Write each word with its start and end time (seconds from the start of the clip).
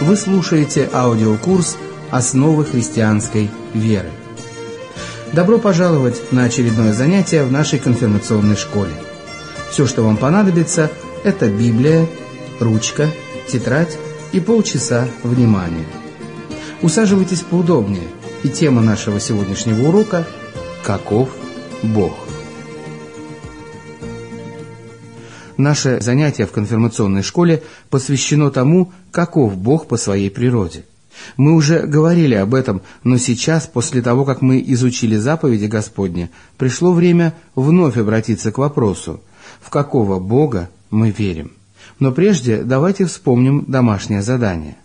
Вы 0.00 0.16
слушаете 0.16 0.88
аудиокурс 0.92 1.76
«Основы 2.10 2.64
христианской 2.64 3.50
веры». 3.74 4.08
Добро 5.34 5.58
пожаловать 5.58 6.32
на 6.32 6.44
очередное 6.44 6.94
занятие 6.94 7.44
в 7.44 7.52
нашей 7.52 7.78
конфирмационной 7.78 8.56
школе. 8.56 8.94
Все, 9.70 9.86
что 9.86 10.02
вам 10.02 10.16
понадобится, 10.16 10.90
это 11.22 11.50
Библия, 11.50 12.08
ручка, 12.60 13.10
тетрадь 13.46 13.98
и 14.32 14.40
полчаса 14.40 15.06
внимания. 15.22 15.86
Усаживайтесь 16.80 17.42
поудобнее, 17.42 18.08
и 18.42 18.48
тема 18.48 18.80
нашего 18.80 19.20
сегодняшнего 19.20 19.88
урока– 19.88 20.26
«Каков 20.82 21.28
Бог?». 21.82 22.29
Наше 25.60 26.00
занятие 26.00 26.46
в 26.46 26.52
конфирмационной 26.52 27.22
школе 27.22 27.62
посвящено 27.90 28.50
тому, 28.50 28.92
каков 29.10 29.58
Бог 29.58 29.88
по 29.88 29.98
своей 29.98 30.30
природе. 30.30 30.86
Мы 31.36 31.54
уже 31.54 31.80
говорили 31.80 32.34
об 32.34 32.54
этом, 32.54 32.80
но 33.04 33.18
сейчас, 33.18 33.66
после 33.66 34.00
того, 34.00 34.24
как 34.24 34.40
мы 34.40 34.64
изучили 34.68 35.16
заповеди 35.16 35.66
Господни, 35.66 36.30
пришло 36.56 36.94
время 36.94 37.34
вновь 37.54 37.98
обратиться 37.98 38.52
к 38.52 38.56
вопросу, 38.56 39.20
в 39.60 39.68
какого 39.68 40.18
Бога 40.18 40.70
мы 40.90 41.10
верим. 41.10 41.52
Но 41.98 42.10
прежде 42.10 42.62
давайте 42.62 43.04
вспомним 43.04 43.66
домашнее 43.68 44.22
задание. 44.22 44.78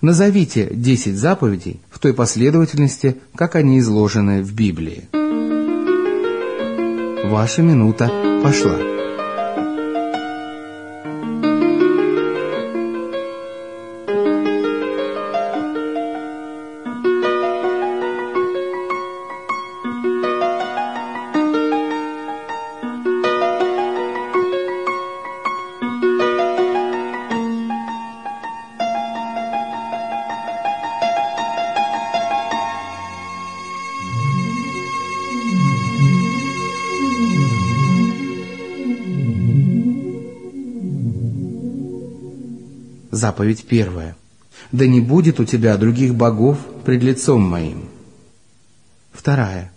Назовите 0.00 0.70
10 0.72 1.18
заповедей 1.18 1.82
в 1.90 1.98
той 1.98 2.14
последовательности, 2.14 3.16
как 3.34 3.56
они 3.56 3.78
изложены 3.78 4.42
в 4.42 4.54
Библии. 4.54 5.04
Ваша 7.28 7.60
минута 7.60 8.10
пошла. 8.42 8.93
Заповедь 43.34 43.64
первая. 43.64 44.16
«Да 44.70 44.86
не 44.86 45.00
будет 45.00 45.40
у 45.40 45.44
тебя 45.44 45.76
других 45.76 46.14
богов 46.14 46.56
пред 46.84 47.02
лицом 47.02 47.42
моим». 47.42 47.86
Вторая. 49.12 49.72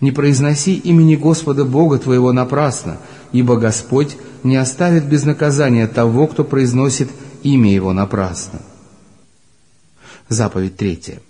«Не 0.00 0.12
произноси 0.12 0.76
имени 0.76 1.16
Господа 1.16 1.64
Бога 1.64 1.98
твоего 1.98 2.32
напрасно, 2.32 2.98
ибо 3.32 3.56
Господь 3.56 4.16
не 4.44 4.54
оставит 4.54 5.04
без 5.08 5.24
наказания 5.24 5.88
того, 5.88 6.28
кто 6.28 6.44
произносит 6.44 7.10
имя 7.42 7.74
Его 7.74 7.92
напрасно». 7.92 8.62
Заповедь 10.28 10.76
третья. 10.76 11.20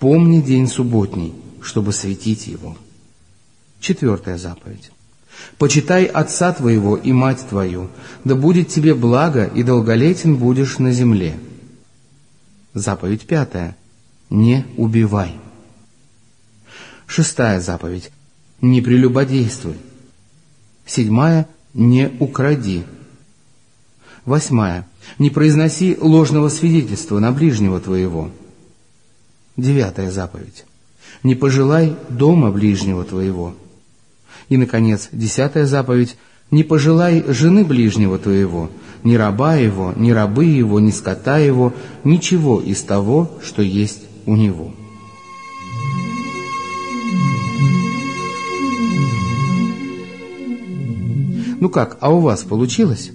«Помни 0.00 0.40
день 0.40 0.66
субботний, 0.66 1.32
чтобы 1.62 1.92
светить 1.92 2.48
его». 2.48 2.76
Четвертая 3.78 4.36
заповедь. 4.36 4.90
Почитай 5.58 6.04
отца 6.04 6.52
твоего 6.52 6.96
и 6.96 7.12
мать 7.12 7.46
твою, 7.48 7.90
да 8.24 8.34
будет 8.34 8.68
тебе 8.68 8.94
благо, 8.94 9.44
и 9.44 9.62
долголетен 9.62 10.36
будешь 10.36 10.78
на 10.78 10.92
земле. 10.92 11.38
Заповедь 12.74 13.26
пятая. 13.26 13.76
Не 14.30 14.64
убивай. 14.76 15.34
Шестая 17.06 17.60
заповедь. 17.60 18.10
Не 18.60 18.80
прелюбодействуй. 18.80 19.76
Седьмая. 20.86 21.48
Не 21.74 22.10
укради. 22.20 22.84
Восьмая. 24.24 24.86
Не 25.18 25.30
произноси 25.30 25.96
ложного 26.00 26.48
свидетельства 26.48 27.18
на 27.18 27.32
ближнего 27.32 27.80
твоего. 27.80 28.30
Девятая 29.56 30.10
заповедь. 30.10 30.64
Не 31.22 31.34
пожелай 31.34 31.96
дома 32.08 32.50
ближнего 32.50 33.04
твоего. 33.04 33.56
И, 34.50 34.56
наконец, 34.56 35.08
десятая 35.12 35.64
заповедь 35.64 36.16
«Не 36.50 36.64
пожелай 36.64 37.24
жены 37.28 37.64
ближнего 37.64 38.18
твоего, 38.18 38.68
ни 39.04 39.14
раба 39.14 39.54
его, 39.54 39.94
ни 39.96 40.10
рабы 40.10 40.44
его, 40.44 40.80
ни 40.80 40.90
скота 40.90 41.38
его, 41.38 41.72
ничего 42.02 42.60
из 42.60 42.82
того, 42.82 43.30
что 43.42 43.62
есть 43.62 44.02
у 44.26 44.34
него». 44.34 44.74
Ну 51.60 51.68
как, 51.68 51.98
а 52.00 52.10
у 52.10 52.18
вас 52.18 52.42
получилось? 52.42 53.12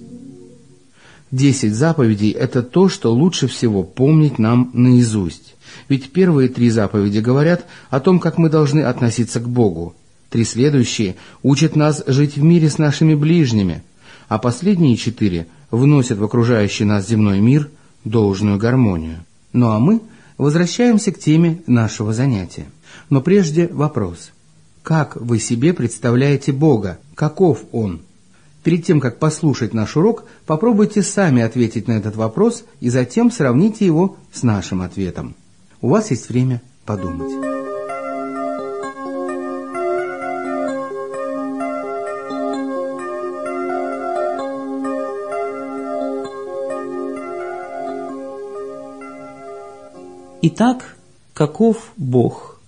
Десять 1.30 1.74
заповедей– 1.74 2.30
это 2.32 2.62
то, 2.62 2.88
что 2.88 3.12
лучше 3.12 3.46
всего 3.46 3.82
помнить 3.82 4.38
нам 4.38 4.70
наизусть. 4.72 5.56
Ведь 5.90 6.12
первые 6.12 6.48
три 6.48 6.70
заповеди 6.70 7.18
говорят 7.18 7.66
о 7.90 8.00
том, 8.00 8.20
как 8.20 8.38
мы 8.38 8.48
должны 8.48 8.80
относиться 8.80 9.40
к 9.40 9.48
Богу, 9.48 9.94
Три 10.36 10.44
следующие 10.44 11.16
учат 11.42 11.76
нас 11.76 12.04
жить 12.06 12.36
в 12.36 12.42
мире 12.42 12.68
с 12.68 12.76
нашими 12.76 13.14
ближними, 13.14 13.82
а 14.28 14.36
последние 14.36 14.94
четыре 14.98 15.46
вносят 15.70 16.18
в 16.18 16.24
окружающий 16.24 16.84
нас 16.84 17.08
земной 17.08 17.40
мир 17.40 17.70
должную 18.04 18.58
гармонию. 18.58 19.24
Ну 19.54 19.70
а 19.70 19.78
мы 19.78 20.02
возвращаемся 20.36 21.10
к 21.10 21.18
теме 21.18 21.62
нашего 21.66 22.12
занятия. 22.12 22.66
Но 23.08 23.22
прежде 23.22 23.66
вопрос. 23.68 24.32
Как 24.82 25.16
вы 25.16 25.38
себе 25.38 25.72
представляете 25.72 26.52
Бога? 26.52 26.98
Каков 27.14 27.64
Он? 27.72 28.02
Перед 28.62 28.84
тем, 28.84 29.00
как 29.00 29.18
послушать 29.18 29.72
наш 29.72 29.96
урок, 29.96 30.24
попробуйте 30.44 31.00
сами 31.00 31.40
ответить 31.40 31.88
на 31.88 31.92
этот 31.92 32.14
вопрос 32.14 32.66
и 32.80 32.90
затем 32.90 33.30
сравните 33.30 33.86
его 33.86 34.18
с 34.34 34.42
нашим 34.42 34.82
ответом. 34.82 35.34
У 35.80 35.88
вас 35.88 36.10
есть 36.10 36.28
время 36.28 36.60
подумать. 36.84 37.55
Итак, 50.58 50.96
каков 51.34 51.92
Бог? 51.98 52.58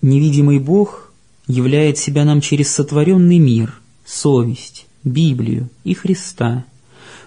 Невидимый 0.00 0.58
Бог 0.58 1.12
являет 1.46 1.98
себя 1.98 2.24
нам 2.24 2.40
через 2.40 2.70
сотворенный 2.70 3.36
мир, 3.36 3.78
совесть, 4.06 4.86
Библию 5.04 5.68
и 5.84 5.92
Христа. 5.92 6.64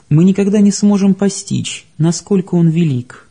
Мы 0.10 0.24
никогда 0.24 0.62
не 0.62 0.72
сможем 0.72 1.14
постичь, 1.14 1.86
насколько 2.00 2.56
Он 2.56 2.70
велик. 2.70 3.30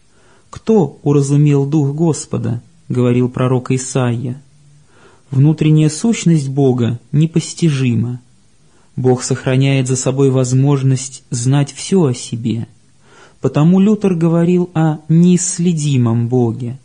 «Кто 0.50 1.00
уразумел 1.02 1.66
Дух 1.66 1.96
Господа?»— 1.96 2.62
говорил 2.88 3.28
пророк 3.28 3.72
Исаия. 3.72 4.40
Внутренняя 5.32 5.88
сущность 5.88 6.48
Бога 6.48 7.00
непостижима. 7.10 8.20
Бог 8.94 9.24
сохраняет 9.24 9.88
за 9.88 9.96
собой 9.96 10.30
возможность 10.30 11.24
знать 11.30 11.72
все 11.72 12.04
о 12.04 12.14
себе— 12.14 12.68
Потому 13.44 13.78
Лютер 13.78 14.14
говорил 14.14 14.70
о 14.72 15.00
неисследимом 15.10 16.28
Боге. 16.28 16.78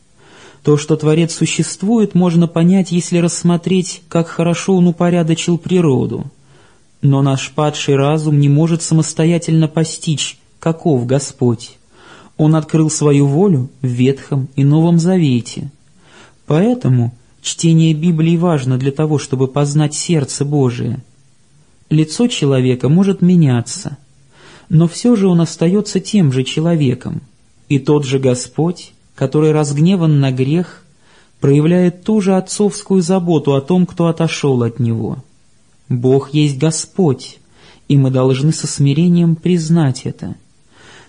То, 0.62 0.76
что 0.76 0.98
Творец 0.98 1.34
существует, 1.34 2.16
можно 2.16 2.50
понять, 2.50 2.92
если 2.92 3.20
рассмотреть, 3.20 4.02
как 4.10 4.28
хорошо 4.28 4.76
он 4.76 4.88
упорядочил 4.88 5.58
природу. 5.58 6.26
Но 7.02 7.22
наш 7.22 7.52
падший 7.52 7.96
разум 7.96 8.42
не 8.42 8.50
может 8.50 8.82
самостоятельно 8.82 9.70
постичь, 9.70 10.38
каков 10.60 11.06
Господь. 11.06 11.78
Он 12.36 12.58
открыл 12.58 12.90
свою 12.90 13.26
волю 13.26 13.70
в 13.82 13.88
Ветхом 13.88 14.50
и 14.58 14.66
Новом 14.66 15.00
Завете. 15.00 15.72
Поэтому 16.46 17.16
чтение 17.42 17.94
Библии 17.94 18.36
важно 18.36 18.78
для 18.78 18.92
того, 18.92 19.18
чтобы 19.18 19.48
познать 19.48 19.94
сердце 19.94 20.44
Божие. 20.44 21.00
Лицо 21.90 22.28
человека 22.28 22.90
может 22.90 23.22
меняться– 23.22 23.98
но 24.70 24.88
все 24.88 25.16
же 25.16 25.28
он 25.28 25.42
остается 25.42 26.00
тем 26.00 26.32
же 26.32 26.44
человеком, 26.44 27.22
и 27.68 27.80
тот 27.80 28.06
же 28.06 28.20
Господь, 28.20 28.94
который 29.16 29.52
разгневан 29.52 30.20
на 30.20 30.32
грех, 30.32 30.86
проявляет 31.40 32.04
ту 32.04 32.22
же 32.22 32.36
отцовскую 32.36 33.02
заботу 33.02 33.56
о 33.56 33.62
том, 33.62 33.86
кто 33.86 34.08
отошел 34.08 34.62
от 34.64 34.80
Него. 34.80 35.18
Бог 35.88 36.34
есть 36.34 36.58
Господь, 36.58 37.40
и 37.88 37.98
мы 37.98 38.12
должны 38.12 38.52
со 38.52 38.68
смирением 38.68 39.36
признать 39.36 40.06
это. 40.06 40.36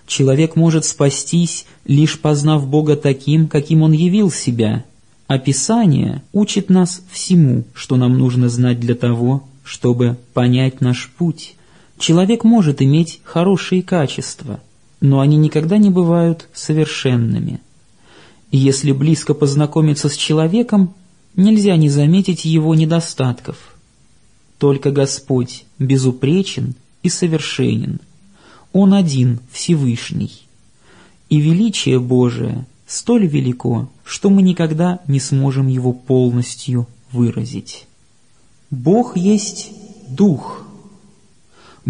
Человек 0.07 0.55
может 0.55 0.85
спастись, 0.85 1.65
лишь 1.85 2.19
познав 2.19 2.67
Бога 2.67 2.95
таким, 2.95 3.47
каким 3.47 3.83
Он 3.83 3.91
явил 3.91 4.31
себя, 4.31 4.83
а 5.27 5.37
Писание 5.37 6.23
учит 6.33 6.69
нас 6.69 7.01
всему, 7.11 7.63
что 7.73 7.95
нам 7.95 8.17
нужно 8.17 8.49
знать 8.49 8.79
для 8.79 8.95
того, 8.95 9.43
чтобы 9.63 10.17
понять 10.33 10.81
наш 10.81 11.09
путь. 11.17 11.55
Человек 12.01 12.43
может 12.43 12.81
иметь 12.81 13.21
хорошие 13.23 13.83
качества, 13.83 14.59
но 15.01 15.19
они 15.19 15.37
никогда 15.37 15.77
не 15.77 15.91
бывают 15.91 16.49
совершенными. 16.51 17.61
Если 18.51 18.91
близко 18.91 19.35
познакомиться 19.35 20.09
с 20.09 20.17
человеком, 20.17 20.95
нельзя 21.35 21.77
не 21.77 21.89
заметить 21.89 22.43
его 22.43 22.73
недостатков. 22.73 23.75
Только 24.57 24.89
Господь 24.89 25.65
безупречен 25.77 26.73
и 27.03 27.09
совершенен. 27.09 27.99
Он 28.73 28.95
один, 28.95 29.39
Всевышний. 29.51 30.31
И 31.29 31.39
величие 31.39 31.99
Божие 31.99 32.65
столь 32.87 33.27
велико, 33.27 33.91
что 34.03 34.31
мы 34.31 34.41
никогда 34.41 35.01
не 35.05 35.19
сможем 35.19 35.67
его 35.67 35.93
полностью 35.93 36.87
выразить. 37.11 37.85
Бог 38.71 39.15
есть 39.15 39.69
Дух. 40.07 40.65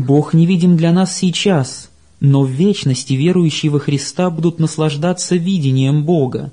Бог 0.02 0.34
невидим 0.34 0.78
для 0.78 0.92
нас 0.92 1.16
сейчас, 1.16 1.90
но 2.20 2.42
в 2.42 2.50
вечности 2.50 3.14
верующие 3.14 3.72
во 3.72 3.80
Христа 3.80 4.30
будут 4.30 4.60
наслаждаться 4.60 5.36
видением 5.36 6.04
Бога. 6.04 6.52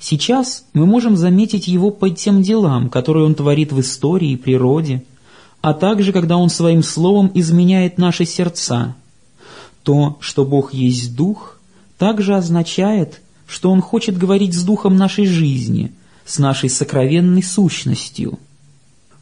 Сейчас 0.00 0.64
мы 0.74 0.84
можем 0.84 1.16
заметить 1.16 1.68
Его 1.68 1.90
по 1.90 2.10
тем 2.10 2.42
делам, 2.42 2.90
которые 2.90 3.26
Он 3.26 3.34
творит 3.34 3.72
в 3.72 3.80
истории 3.80 4.32
и 4.32 4.36
природе, 4.36 5.04
а 5.60 5.72
также, 5.72 6.12
когда 6.12 6.36
Он 6.36 6.50
Своим 6.50 6.82
Словом 6.82 7.30
изменяет 7.34 7.96
наши 7.96 8.24
сердца. 8.24 8.96
То, 9.84 10.18
что 10.20 10.44
Бог 10.44 10.74
есть 10.74 11.14
Дух, 11.14 11.58
также 11.96 12.34
означает, 12.34 13.22
что 13.46 13.70
Он 13.70 13.80
хочет 13.80 14.18
говорить 14.18 14.52
с 14.52 14.64
Духом 14.64 14.96
нашей 14.96 15.26
жизни, 15.26 15.92
с 16.26 16.38
нашей 16.38 16.68
сокровенной 16.68 17.42
сущностью. 17.42 18.38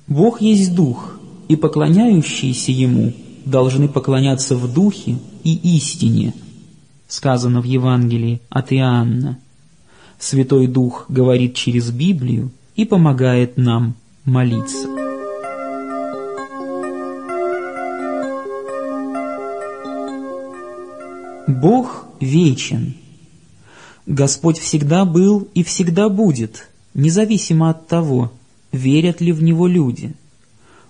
Бог 0.06 0.40
есть 0.40 0.75
Дух, 0.75 1.19
и 1.49 1.56
поклоняющиеся 1.56 2.72
Ему 2.72 3.12
должны 3.44 3.89
поклоняться 3.89 4.56
в 4.56 4.73
Духе 4.73 5.19
и 5.44 5.77
истине, 5.77 6.35
сказано 7.09 7.61
в 7.61 7.65
Евангелии 7.65 8.41
от 8.49 8.73
Иоанна. 8.73 9.39
Святой 10.19 10.67
Дух 10.67 11.06
говорит 11.09 11.55
через 11.55 11.91
Библию 11.91 12.50
и 12.77 12.85
помогает 12.85 13.56
нам 13.56 13.94
молиться. 14.25 14.89
Бог 21.49 22.06
вечен. 22.21 22.95
Господь 24.06 24.59
всегда 24.59 25.05
был 25.05 25.49
и 25.55 25.62
всегда 25.62 26.09
будет, 26.09 26.69
независимо 26.95 27.71
от 27.71 27.87
того, 27.88 28.33
верят 28.73 29.21
ли 29.21 29.33
в 29.33 29.43
Него 29.43 29.67
люди. 29.67 30.15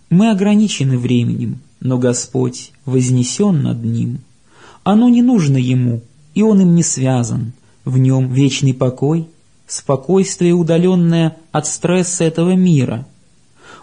Мы 0.09 0.31
ограничены 0.31 0.99
временем, 0.99 1.61
но 1.83 1.99
Господь 1.99 2.73
вознесен 2.87 3.63
над 3.63 3.85
ним– 3.85 4.21
оно 4.85 5.09
не 5.09 5.23
нужно 5.23 5.57
ему, 5.57 6.03
и 6.35 6.43
он 6.43 6.61
им 6.61 6.75
не 6.75 6.83
связан. 6.83 7.53
В 7.85 7.99
нем 7.99 8.33
вечный 8.33 8.75
покой, 8.75 9.29
спокойствие, 9.67 10.55
удаленное 10.55 11.37
от 11.53 11.67
стресса 11.67 12.25
этого 12.25 12.55
мира. 12.55 13.07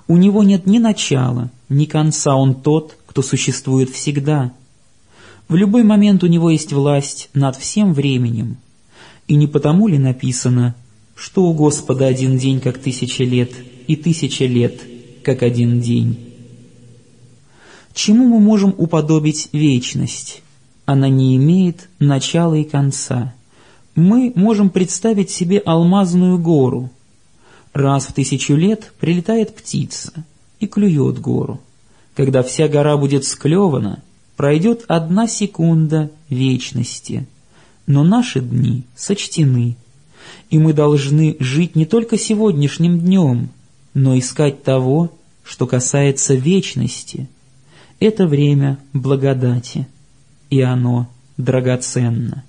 У 0.07 0.17
него 0.17 0.43
нет 0.43 0.65
ни 0.65 0.79
начала, 0.79 1.51
ни 1.69 1.85
конца, 1.85 2.35
он 2.35 2.55
тот, 2.55 2.97
кто 3.05 3.21
существует 3.21 3.89
всегда. 3.89 4.51
В 5.47 5.55
любой 5.55 5.83
момент 5.83 6.23
у 6.23 6.27
него 6.27 6.49
есть 6.49 6.73
власть 6.73 7.29
над 7.33 7.55
всем 7.55 7.93
временем. 7.93 8.57
И 9.27 9.35
не 9.35 9.47
потому 9.47 9.87
ли 9.87 9.97
написано, 9.97 10.75
что 11.15 11.45
у 11.45 11.53
Господа 11.53 12.07
один 12.07 12.37
день, 12.37 12.59
как 12.59 12.77
тысяча 12.77 13.23
лет, 13.23 13.51
и 13.87 13.95
тысяча 13.95 14.45
лет, 14.45 14.81
как 15.23 15.43
один 15.43 15.81
день? 15.81 16.28
Чему 17.93 18.25
мы 18.25 18.39
можем 18.39 18.73
уподобить 18.77 19.49
вечность? 19.51 20.41
она 20.89 21.07
не 21.07 21.35
имеет 21.35 21.87
начала 21.99 22.55
и 22.55 22.63
конца. 22.63 23.35
Мы 23.93 24.33
можем 24.35 24.71
представить 24.71 25.29
себе 25.29 25.59
алмазную 25.59 26.39
гору. 26.39 26.89
Раз 27.73 28.07
в 28.07 28.13
тысячу 28.13 28.55
лет 28.55 28.91
прилетает 28.99 29.55
птица 29.55 30.25
и 30.59 30.65
клюет 30.65 31.19
гору. 31.19 31.61
Когда 32.15 32.41
вся 32.41 32.67
гора 32.67 32.97
будет 32.97 33.23
склевана, 33.23 34.01
пройдет 34.35 34.85
одна 34.87 35.27
секунда 35.27 36.09
вечности. 36.27 37.27
Но 37.85 38.03
наши 38.03 38.39
дни 38.39 38.83
сочтены, 38.95 39.77
и 40.49 40.57
мы 40.57 40.73
должны 40.73 41.37
жить 41.39 41.75
не 41.75 41.85
только 41.85 42.17
сегодняшним 42.17 42.99
днем, 42.99 43.49
но 43.93 44.17
искать 44.17 44.63
того, 44.63 45.11
что 45.43 45.67
касается 45.67 46.33
вечности. 46.33 47.27
Это 47.99 48.27
время 48.27 48.79
благодати 48.93 49.87
и 50.49 50.61
оно 50.61 51.09
драгоценно. 51.37 52.43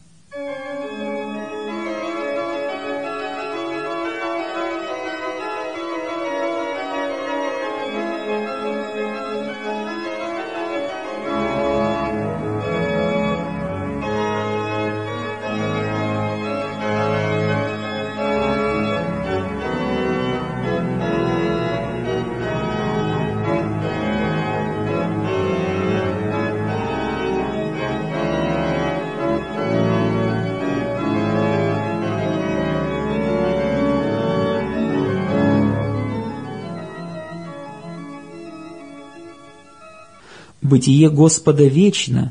Бытие 40.70 41.11
Господа 41.11 41.64
вечно, 41.64 42.31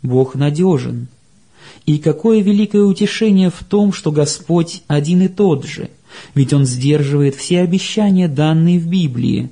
Бог 0.00 0.36
надежен. 0.36 1.08
И 1.86 1.98
какое 1.98 2.40
великое 2.40 2.84
утешение 2.84 3.50
в 3.50 3.64
том, 3.64 3.92
что 3.92 4.12
Господь 4.12 4.82
один 4.86 5.22
и 5.22 5.28
тот 5.28 5.64
же, 5.64 5.90
ведь 6.36 6.52
Он 6.52 6.66
сдерживает 6.66 7.34
все 7.34 7.62
обещания, 7.62 8.28
данные 8.28 8.78
в 8.78 8.86
Библии. 8.86 9.50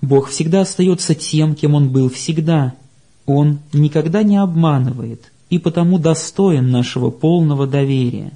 Бог 0.00 0.30
всегда 0.30 0.62
остается 0.62 1.14
тем, 1.14 1.54
кем 1.54 1.74
Он 1.74 1.90
был 1.90 2.08
всегда. 2.08 2.72
Он 3.26 3.58
никогда 3.74 4.22
не 4.22 4.38
обманывает 4.38 5.30
и 5.50 5.58
потому 5.58 5.98
достоин 5.98 6.70
нашего 6.70 7.10
полного 7.10 7.66
доверия. 7.66 8.32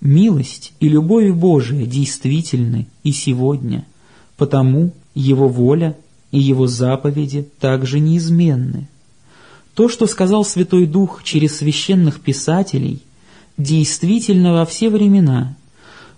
Милость 0.00 0.72
и 0.80 0.88
любовь 0.88 1.30
Божия 1.32 1.84
действительны 1.84 2.86
и 3.02 3.12
сегодня, 3.12 3.84
потому 4.38 4.92
Его 5.14 5.48
воля 5.48 5.94
и 6.34 6.38
его 6.40 6.66
заповеди 6.66 7.48
также 7.60 8.00
неизменны. 8.00 8.88
То, 9.74 9.88
что 9.88 10.08
сказал 10.08 10.44
Святой 10.44 10.84
Дух 10.86 11.22
через 11.22 11.58
священных 11.58 12.20
писателей, 12.20 13.02
действительно 13.56 14.52
во 14.52 14.66
все 14.66 14.90
времена. 14.90 15.56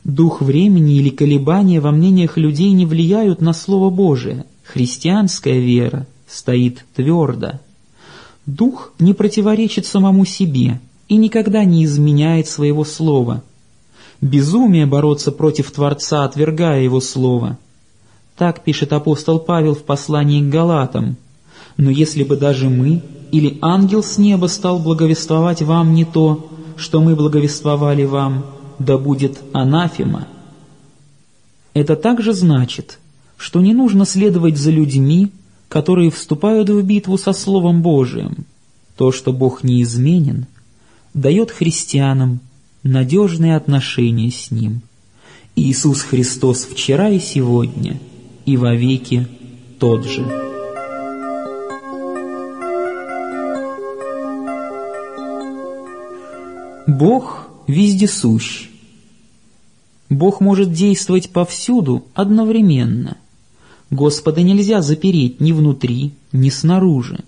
Дух 0.05 0.41
времени 0.41 0.95
или 0.97 1.11
колебания 1.11 1.81
во 1.81 1.91
мнениях 1.91 2.39
людей 2.39 2.73
не 2.73 2.87
влияют 2.87 3.43
на 3.43 3.53
Слово 3.53 3.91
Божие. 3.91 4.47
Христианская 4.65 5.61
вера 5.61 6.07
стоит 6.27 6.87
твердо. 6.95 7.61
Дух 8.47 8.95
не 8.99 9.13
противоречит 9.13 9.85
самому 9.85 10.25
себе 10.25 10.81
и 11.09 11.17
никогда 11.17 11.63
не 11.65 11.85
изменяет 11.85 12.49
своего 12.49 12.85
слова. 12.85 13.43
Безумие 14.23 14.87
бороться 14.87 15.31
против 15.31 15.71
Творца, 15.73 16.25
отвергая 16.25 16.81
Его 16.81 17.03
Слово– 17.03 17.59
так 18.37 18.63
пишет 18.63 18.93
апостол 18.93 19.39
Павел 19.39 19.75
в 19.75 19.83
послании 19.83 20.43
к 20.43 20.51
Галатам. 20.51 21.17
«Но 21.77 21.91
если 21.91 22.23
бы 22.23 22.37
даже 22.37 22.69
мы 22.69 23.03
или 23.33 23.59
ангел 23.61 24.03
с 24.03 24.19
неба 24.19 24.47
стал 24.47 24.79
благовествовать 24.79 25.63
вам 25.63 25.95
не 25.95 26.05
то, 26.05 26.51
что 26.77 27.01
мы 27.01 27.17
благовествовали 27.17 28.05
вам, 28.05 28.47
да 28.79 28.99
будет 28.99 29.39
анафема». 29.53 30.29
Это 31.75 31.97
также 31.97 32.33
значит, 32.33 32.99
что 33.37 33.61
не 33.61 33.75
нужно 33.75 34.07
следовать 34.07 34.57
за 34.57 34.71
людьми, 34.71 35.33
которые 35.69 36.11
вступают 36.11 36.71
в 36.71 36.83
битву 36.83 37.19
со 37.19 37.33
Словом 37.33 37.83
Божиим. 37.83 38.47
То, 38.97 39.13
что 39.13 39.33
Бог 39.33 39.63
неизменен, 39.63 40.47
дает 41.13 41.51
христианам 41.51 42.41
надежные 42.83 43.57
отношения 43.57 44.31
с 44.31 44.51
Ним. 44.51 44.81
Иисус 45.55 46.03
Христос 46.03 46.65
вчера 46.65 47.11
и 47.11 47.19
сегодня– 47.19 47.99
и 48.47 48.57
вовеки 48.57 49.27
тот 49.79 50.05
же. 50.05 50.25
Бог 56.87 57.49
вездесущ. 57.67 58.71
Бог 60.09 60.41
может 60.41 60.73
действовать 60.73 61.31
повсюду 61.31 62.05
одновременно. 62.15 63.17
Господа 63.91 64.43
нельзя 64.43 64.81
запереть 64.81 65.41
ни 65.41 65.51
внутри, 65.51 66.15
ни 66.33 66.49
снаружи. 66.49 67.25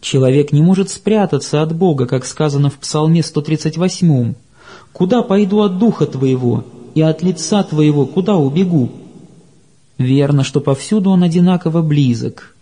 Человек 0.00 0.52
не 0.52 0.62
может 0.62 0.90
спрятаться 0.90 1.62
от 1.62 1.76
Бога, 1.76 2.06
как 2.06 2.24
сказано 2.24 2.70
в 2.70 2.74
Псалме 2.76 3.24
138. 3.24 4.34
«Куда 4.92 5.22
пойду 5.22 5.62
от 5.62 5.78
Духа 5.78 6.06
Твоего, 6.06 6.64
и 6.94 7.02
от 7.02 7.22
лица 7.22 7.64
Твоего 7.64 8.06
куда 8.06 8.36
убегу?» 8.36 8.90
Верно, 9.98 10.44
что 10.44 10.60
повсюду 10.60 11.10
Он 11.10 11.22
одинаково 11.22 11.82
близок. 11.82 12.54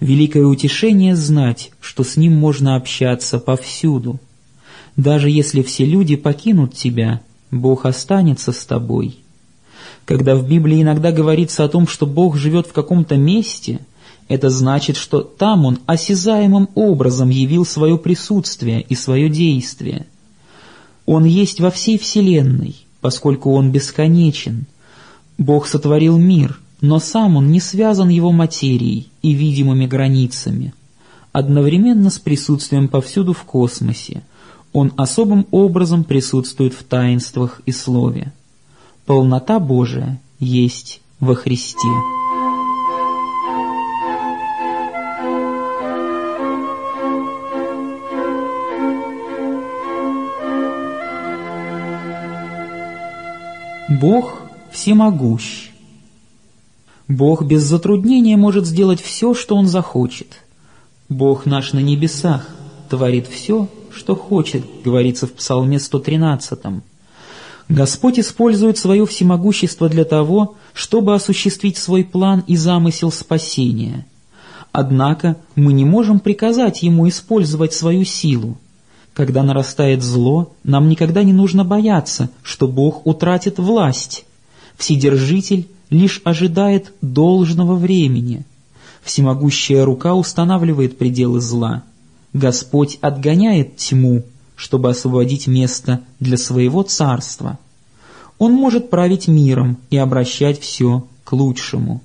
Великое 0.00 0.44
утешение 0.44 1.14
знать, 1.14 1.70
что 1.80 2.02
с 2.02 2.16
Ним 2.16 2.34
можно 2.34 2.76
общаться 2.76 3.38
повсюду. 3.38 4.18
Даже 4.96 5.30
если 5.30 5.62
все 5.62 5.84
люди 5.84 6.16
покинут 6.16 6.74
тебя, 6.74 7.20
Бог 7.50 7.86
останется 7.86 8.52
с 8.52 8.64
тобой. 8.64 9.18
Когда 10.04 10.36
в 10.36 10.46
Библии 10.46 10.82
иногда 10.82 11.12
говорится 11.12 11.64
о 11.64 11.68
том, 11.68 11.86
что 11.86 12.06
Бог 12.06 12.36
живет 12.36 12.66
в 12.66 12.72
каком-то 12.72 13.16
месте, 13.16 13.80
это 14.28 14.50
значит, 14.50 14.96
что 14.96 15.20
там 15.20 15.64
Он 15.64 15.78
осязаемым 15.86 16.68
образом 16.74 17.30
явил 17.30 17.64
свое 17.64 17.96
присутствие 17.98 18.82
и 18.82 18.94
свое 18.94 19.28
действие. 19.28 20.06
Он 21.06 21.24
есть 21.24 21.60
во 21.60 21.70
всей 21.70 21.98
Вселенной, 21.98 22.76
поскольку 23.00 23.52
Он 23.52 23.70
бесконечен. 23.70 24.66
Бог 25.36 25.66
сотворил 25.66 26.16
мир, 26.18 26.58
но 26.84 26.98
сам 26.98 27.36
Он 27.36 27.50
не 27.50 27.60
связан 27.60 28.08
его 28.08 28.30
материей 28.30 29.08
и 29.22 29.32
видимыми 29.32 29.86
границами. 29.86 30.74
Одновременно 31.32 32.10
с 32.10 32.18
присутствием 32.18 32.88
повсюду 32.88 33.32
в 33.32 33.44
космосе– 33.44 34.22
он 34.74 34.92
особым 34.96 35.46
образом 35.52 36.02
присутствует 36.02 36.74
в 36.74 36.82
таинствах 36.82 37.62
и 37.64 37.70
слове. 37.70 38.32
Полнота 39.06 39.60
Божия 39.60 40.20
есть 40.40 41.00
во 41.20 41.36
Христе. 41.36 41.78
Бог 53.88 54.42
всемогущ. 54.72 55.73
Бог 57.08 57.44
без 57.44 57.62
затруднения 57.62 58.36
может 58.36 58.66
сделать 58.66 59.00
все, 59.00 59.34
что 59.34 59.56
Он 59.56 59.66
захочет. 59.66 60.38
Бог 61.08 61.44
наш 61.44 61.74
на 61.74 61.80
небесах 61.80 62.48
творит 62.88 63.26
все, 63.26 63.68
что 63.92 64.16
хочет, 64.16 64.64
говорится 64.82 65.26
в 65.26 65.32
Псалме 65.34 65.78
113. 65.78 66.58
Господь 67.68 68.18
использует 68.18 68.78
свое 68.78 69.06
всемогущество 69.06 69.88
для 69.88 70.04
того, 70.04 70.56
чтобы 70.72 71.14
осуществить 71.14 71.76
свой 71.76 72.04
план 72.04 72.42
и 72.46 72.56
замысел 72.56 73.10
спасения. 73.10 74.06
Однако 74.72 75.36
мы 75.54 75.72
не 75.72 75.84
можем 75.84 76.20
приказать 76.20 76.82
Ему 76.82 77.08
использовать 77.08 77.74
свою 77.74 78.04
силу. 78.04 78.56
Когда 79.12 79.42
нарастает 79.42 80.02
зло, 80.02 80.52
нам 80.64 80.88
никогда 80.88 81.22
не 81.22 81.32
нужно 81.32 81.64
бояться, 81.64 82.30
что 82.42 82.66
Бог 82.66 83.06
утратит 83.06 83.58
власть. 83.58 84.24
Вседержитель 84.76 85.68
лишь 85.90 86.20
ожидает 86.24 86.92
должного 87.00 87.74
времени. 87.74 88.44
Всемогущая 89.02 89.84
рука 89.84 90.14
устанавливает 90.14 90.98
пределы 90.98 91.40
зла– 91.40 91.82
Господь 92.34 92.98
отгоняет 93.00 93.76
тьму, 93.76 94.24
чтобы 94.56 94.90
освободить 94.90 95.46
место 95.46 96.00
для 96.18 96.36
своего 96.36 96.82
царства. 96.82 97.58
Он 98.38 98.52
может 98.52 98.90
править 98.90 99.28
миром 99.28 99.78
и 99.88 99.96
обращать 99.96 100.60
все 100.60 101.06
к 101.22 101.32
лучшему. 101.32 102.02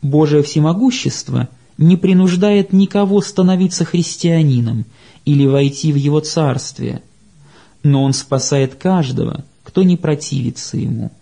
Божие 0.00 0.42
всемогущество 0.42 1.48
не 1.76 1.98
принуждает 1.98 2.72
никого 2.72 3.20
становиться 3.20 3.84
христианином 3.84 4.86
или 5.26 5.46
войти 5.46 5.92
в 5.92 5.96
его 5.96 6.20
царствие, 6.20 7.02
но 7.82 8.02
он 8.02 8.14
спасает 8.14 8.76
каждого, 8.76 9.44
кто 9.62 9.82
не 9.82 9.98
противится 9.98 10.78
ему. 10.78 11.12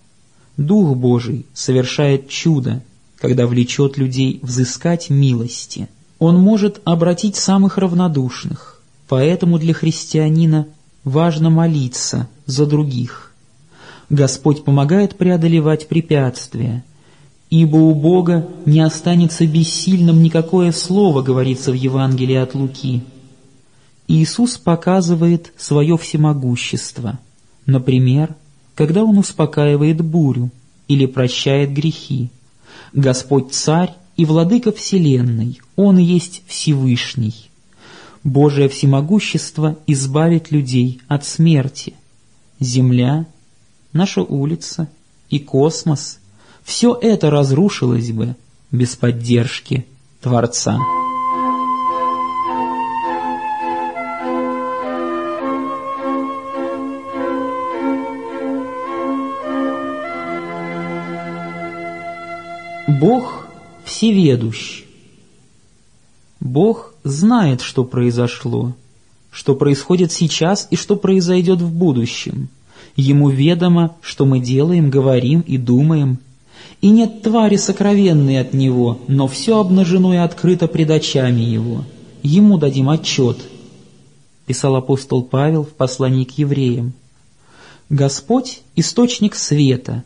Дух 0.57 0.97
Божий 0.97 1.47
совершает 1.55 2.29
чудо, 2.29 2.83
когда 3.19 3.47
влечет 3.47 3.97
людей 3.97 4.39
взыскать 4.43 5.11
милости– 5.11 5.89
он 6.19 6.39
может 6.39 6.81
обратить 6.85 7.37
самых 7.37 7.79
равнодушных, 7.79 8.81
поэтому 9.09 9.59
для 9.59 9.75
христианина 9.75 10.67
важно 11.05 11.51
молиться 11.51 12.29
за 12.47 12.67
других. 12.67 13.33
Господь 14.11 14.65
помогает 14.65 15.17
преодолевать 15.17 15.89
препятствия, 15.89 16.85
ибо 17.51 17.77
у 17.77 17.95
Бога 17.95 18.49
не 18.65 18.81
останется 18.81 19.47
бессильным 19.47 20.23
никакое 20.23 20.73
слово, 20.73 21.23
говорится 21.23 21.73
в 21.73 21.75
Евангелии 21.75 22.37
от 22.37 22.55
Луки. 22.55 23.03
Иисус 24.07 24.57
показывает 24.57 25.53
свое 25.57 25.97
всемогущество, 25.97 27.19
например, 27.67 28.35
когда 28.75 29.05
Он 29.05 29.19
успокаивает 29.19 30.01
бурю 30.01 30.51
или 30.89 31.07
прощает 31.07 31.73
грехи. 31.73 32.31
Господь 32.93 33.53
Царь 33.53 33.95
и 34.17 34.25
Владыка 34.25 34.73
Вселенной, 34.73 35.61
Он 35.77 35.99
есть 35.99 36.43
Всевышний. 36.47 37.51
Божие 38.23 38.69
всемогущество 38.69 39.79
избавит 39.87 40.51
людей 40.51 41.01
от 41.09 41.25
смерти. 41.25 41.95
Земля, 42.59 43.27
наша 43.93 44.23
улица 44.23 44.89
и 45.29 45.39
космос– 45.39 46.19
все 46.65 46.99
это 47.01 47.31
разрушилось 47.31 48.11
бы 48.11 48.37
без 48.73 48.97
поддержки 48.97 49.87
Творца. 50.21 50.79
Бог 63.05 63.47
всеведущ. 63.85 64.85
Бог 66.41 66.95
знает, 67.05 67.61
что 67.61 67.85
произошло, 67.85 68.73
что 69.31 69.55
происходит 69.55 70.11
сейчас 70.11 70.67
и 70.71 70.77
что 70.77 70.97
произойдет 70.97 71.61
в 71.61 71.71
будущем. 71.71 72.49
Ему 72.97 73.29
ведомо, 73.29 73.95
что 74.01 74.25
мы 74.25 74.41
делаем, 74.41 74.89
говорим 74.89 75.43
и 75.43 75.59
думаем. 75.59 76.17
И 76.81 76.89
нет 76.89 77.21
твари 77.21 77.57
сокровенной 77.57 78.41
от 78.41 78.55
Него, 78.55 78.99
но 79.07 79.29
все 79.29 79.61
обнажено 79.61 80.15
и 80.15 80.17
открыто 80.17 80.67
пред 80.67 80.91
очами 80.91 81.43
Его. 81.43 81.85
Ему 82.23 82.57
дадим 82.57 82.89
отчет, 82.89 83.37
писал 84.47 84.77
апостол 84.77 85.23
Павел 85.23 85.65
в 85.65 85.75
послании 85.75 86.25
к 86.25 86.39
евреям. 86.39 86.95
Господь– 87.91 88.63
источник 88.77 89.35
света, 89.35 90.05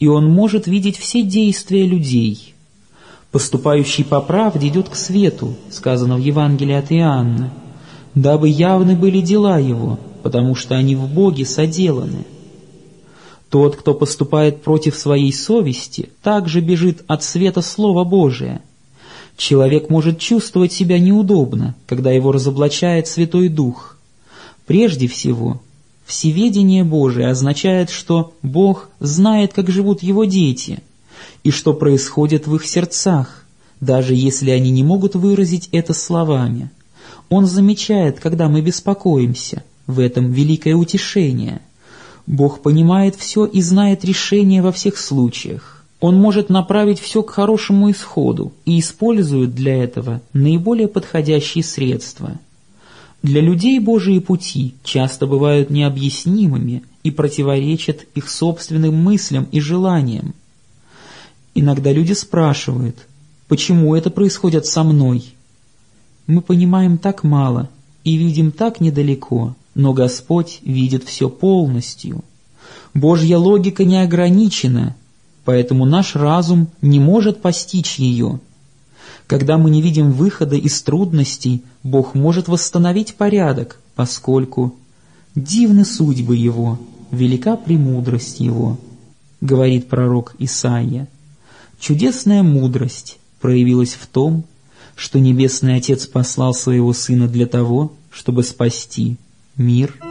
и 0.00 0.08
Он 0.08 0.28
может 0.28 0.66
видеть 0.66 0.98
все 0.98 1.22
действия 1.22 1.86
людей– 1.86 2.54
Поступающий 3.32 4.04
по 4.04 4.20
правде 4.20 4.68
идет 4.68 4.88
к 4.88 4.96
свету, 4.96 5.54
сказано 5.70 6.16
в 6.16 6.18
Евангелии 6.18 6.74
от 6.74 6.90
Иоанна, 6.90 7.52
дабы 8.14 8.48
явны 8.48 8.96
были 8.96 9.20
дела 9.20 9.58
его, 9.58 10.00
потому 10.24 10.56
что 10.56 10.74
они 10.74 10.96
в 10.96 11.06
Боге 11.06 11.46
соделаны. 11.46 12.24
Тот, 13.48 13.76
кто 13.76 13.94
поступает 13.94 14.62
против 14.62 14.96
своей 14.96 15.32
совести, 15.32 16.10
также 16.22 16.60
бежит 16.60 17.04
от 17.06 17.22
света 17.22 17.62
Слова 17.62 18.04
Божия. 18.04 18.62
Человек 19.36 19.90
может 19.90 20.18
чувствовать 20.18 20.72
себя 20.72 20.98
неудобно, 20.98 21.76
когда 21.86 22.10
его 22.10 22.32
разоблачает 22.32 23.06
Святой 23.06 23.48
Дух. 23.48 23.96
Прежде 24.66 25.06
всего, 25.06 25.60
всеведение 26.10 26.84
Божие 26.84 27.28
означает, 27.28 27.88
что 27.88 28.34
Бог 28.42 28.90
знает, 29.00 29.54
как 29.54 29.70
живут 29.70 30.02
его 30.02 30.24
дети– 30.24 30.82
и 31.44 31.50
что 31.50 31.74
происходит 31.74 32.46
в 32.46 32.54
их 32.56 32.66
сердцах, 32.66 33.44
даже 33.80 34.14
если 34.14 34.50
они 34.50 34.70
не 34.70 34.82
могут 34.82 35.14
выразить 35.14 35.68
это 35.72 35.94
словами. 35.94 36.70
Он 37.28 37.46
замечает, 37.46 38.20
когда 38.20 38.48
мы 38.48 38.60
беспокоимся, 38.60 39.64
в 39.86 40.00
этом 40.00 40.30
великое 40.32 40.74
утешение. 40.74 41.60
Бог 42.26 42.60
понимает 42.60 43.16
все 43.16 43.44
и 43.44 43.60
знает 43.62 44.04
решение 44.04 44.62
во 44.62 44.72
всех 44.72 44.98
случаях. 44.98 45.84
Он 46.00 46.16
может 46.16 46.48
направить 46.48 47.00
все 47.00 47.22
к 47.22 47.30
хорошему 47.30 47.90
исходу 47.90 48.52
и 48.64 48.78
использует 48.78 49.54
для 49.54 49.82
этого 49.82 50.22
наиболее 50.32 50.88
подходящие 50.88 51.64
средства. 51.64 52.38
Для 53.22 53.42
людей 53.42 53.78
Божьи 53.80 54.18
пути 54.18 54.74
часто 54.82 55.26
бывают 55.26 55.68
необъяснимыми 55.68 56.82
и 57.02 57.10
противоречат 57.10 58.06
их 58.14 58.30
собственным 58.30 58.94
мыслям 58.94 59.46
и 59.52 59.60
желаниям. 59.60 60.34
Иногда 61.54 61.92
люди 61.92 62.14
спрашивают, 62.14 62.96
почему 63.46 63.94
это 63.94 64.10
происходит 64.10 64.64
со 64.64 64.84
мной? 64.84 65.34
Мы 66.26 66.40
понимаем 66.40 66.96
так 66.96 67.22
мало 67.22 67.68
и 68.04 68.16
видим 68.16 68.52
так 68.52 68.80
недалеко, 68.80 69.54
но 69.74 69.92
Господь 69.92 70.60
видит 70.62 71.04
все 71.04 71.28
полностью. 71.28 72.24
Божья 72.94 73.36
логика 73.36 73.84
не 73.84 74.02
ограничена, 74.02 74.96
поэтому 75.44 75.84
наш 75.84 76.16
разум 76.16 76.68
не 76.80 77.00
может 77.00 77.42
постичь 77.42 77.98
ее. 77.98 78.40
Когда 79.30 79.58
мы 79.58 79.70
не 79.70 79.80
видим 79.80 80.10
выхода 80.10 80.56
из 80.56 80.82
трудностей, 80.82 81.62
Бог 81.84 82.16
может 82.16 82.48
восстановить 82.48 83.14
порядок, 83.14 83.78
поскольку 83.94 84.74
«дивны 85.36 85.84
судьбы 85.84 86.34
Его, 86.34 86.80
велика 87.12 87.54
премудрость 87.54 88.40
Его», 88.40 88.76
говорит 89.40 89.86
пророк 89.86 90.34
Исаия. 90.40 91.06
Чудесная 91.78 92.42
мудрость 92.42 93.20
проявилась 93.40 93.94
в 93.94 94.04
том, 94.08 94.42
что 94.96 95.20
Небесный 95.20 95.76
Отец 95.76 96.08
послал 96.08 96.52
Своего 96.52 96.92
Сына 96.92 97.28
для 97.28 97.46
того, 97.46 97.92
чтобы 98.10 98.42
спасти 98.42 99.16
мир– 99.56 99.94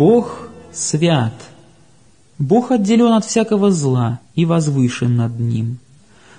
Бог 0.00 0.48
свят. 0.72 1.34
Бог 2.38 2.70
отделен 2.70 3.12
от 3.12 3.26
всякого 3.26 3.70
зла 3.70 4.20
и 4.34 4.46
возвышен 4.46 5.14
над 5.14 5.38
ним. 5.38 5.76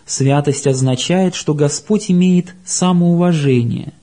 Святость 0.07 0.65
означает, 0.65 1.35
что 1.35 1.53
Господь 1.53 2.09
имеет 2.09 2.55
самоуважение. 2.65 3.93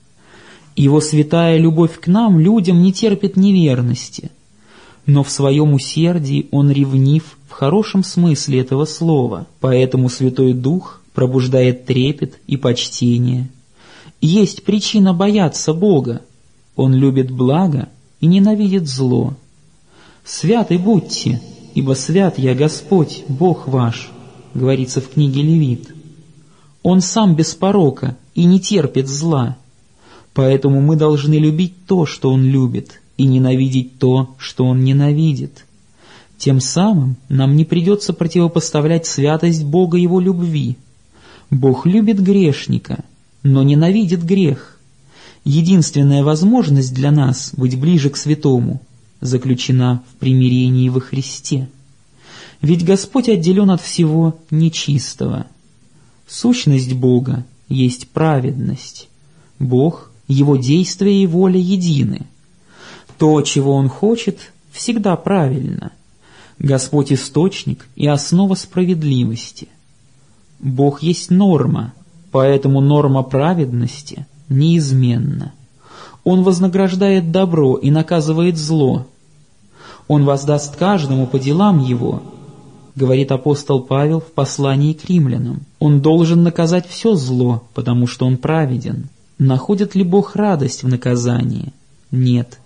Его 0.77 1.01
святая 1.01 1.57
любовь 1.57 1.99
к 1.99 2.07
нам, 2.07 2.39
людям, 2.39 2.81
не 2.81 2.93
терпит 2.93 3.35
неверности. 3.35 4.31
Но 5.05 5.25
в 5.25 5.29
своем 5.29 5.73
усердии 5.73 6.47
Он 6.51 6.71
ревнив 6.71 7.37
в 7.49 7.51
хорошем 7.51 8.05
смысле 8.05 8.61
этого 8.61 8.85
слова, 8.85 9.45
поэтому 9.59 10.07
Святой 10.07 10.53
Дух 10.53 11.01
пробуждает 11.13 11.85
трепет 11.85 12.39
и 12.47 12.55
почтение. 12.55 13.49
Есть 14.21 14.63
причина 14.63 15.13
бояться 15.13 15.73
Бога. 15.73 16.21
Он 16.77 16.93
любит 16.93 17.29
благо 17.29 17.89
и 18.21 18.25
ненавидит 18.25 18.87
зло. 18.87 19.33
«Святы 20.31 20.77
будьте, 20.77 21.41
ибо 21.73 21.93
свят 21.93 22.37
я 22.37 22.53
Господь, 22.53 23.23
Бог 23.27 23.67
ваш», 23.67 24.11
говорится 24.53 25.01
в 25.01 25.09
книге 25.09 25.41
Левит. 25.41 25.89
Он 26.83 27.01
сам 27.01 27.35
без 27.35 27.55
порока 27.55 28.15
и 28.35 28.45
не 28.45 28.59
терпит 28.59 29.07
зла, 29.07 29.57
поэтому 30.35 30.81
мы 30.81 30.97
должны 30.97 31.33
любить 31.33 31.87
то, 31.87 32.05
что 32.05 32.31
Он 32.31 32.43
любит, 32.43 33.01
и 33.17 33.25
ненавидеть 33.25 33.97
то, 33.97 34.35
что 34.37 34.65
Он 34.65 34.83
ненавидит. 34.83 35.65
Тем 36.37 36.61
самым 36.61 37.15
нам 37.27 37.55
не 37.55 37.65
придется 37.65 38.13
противопоставлять 38.13 39.07
святость 39.07 39.63
Бога 39.63 39.97
Его 39.97 40.19
любви. 40.19 40.77
Бог 41.49 41.87
любит 41.87 42.21
грешника, 42.21 43.03
но 43.41 43.63
ненавидит 43.63 44.23
грех. 44.23 44.79
Единственная 45.43 46.23
возможность 46.23 46.93
для 46.93 47.09
нас 47.09 47.51
быть 47.57 47.79
ближе 47.79 48.11
к 48.11 48.15
святому 48.15 48.79
заключена 49.21 50.03
в 50.09 50.15
примирении 50.19 50.89
во 50.89 50.99
Христе. 50.99 51.69
Ведь 52.61 52.85
Господь 52.85 53.29
отделен 53.29 53.71
от 53.71 53.81
всего 53.81 54.37
нечистого. 54.51 55.47
Сущность 56.27 56.93
Бога 56.93 57.45
есть 57.69 58.09
праведность. 58.09 59.09
Бог, 59.59 60.11
Его 60.27 60.57
действия 60.57 61.23
и 61.23 61.27
воля 61.27 61.59
едины. 61.59 62.27
То, 63.17 63.41
чего 63.41 63.73
Он 63.75 63.89
хочет, 63.89 64.51
всегда 64.71 65.15
правильно. 65.15 65.91
Господь– 66.59 67.11
источник 67.13 67.87
и 67.95 68.07
основа 68.07 68.55
справедливости. 68.55 69.69
Бог 70.59 71.01
есть 71.01 71.31
норма, 71.31 71.93
поэтому 72.31 72.81
норма 72.81 73.23
праведности 73.23 74.27
неизменна. 74.49 75.53
Он 76.29 76.43
вознаграждает 76.43 77.31
добро 77.31 77.75
и 77.75 77.89
наказывает 77.89 78.55
зло. 78.55 79.07
Он 80.07 80.25
воздаст 80.25 80.75
каждому 80.75 81.25
по 81.25 81.39
делам 81.39 81.79
его, 81.83 82.21
говорит 82.95 83.31
апостол 83.31 83.81
Павел 83.81 84.19
в 84.19 84.31
послании 84.33 84.93
к 84.93 85.05
римлянам. 85.05 85.61
Он 85.79 86.01
должен 86.01 86.43
наказать 86.43 86.87
все 86.87 87.15
зло, 87.15 87.63
потому 87.73 88.05
что 88.05 88.27
он 88.27 88.37
праведен. 88.37 89.09
Находит 89.39 89.95
ли 89.95 90.03
Бог 90.03 90.35
радость 90.35 90.83
в 90.83 90.87
наказании? 90.87 91.73
Нет. 92.11 92.59